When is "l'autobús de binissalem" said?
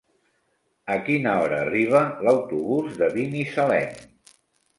2.25-3.95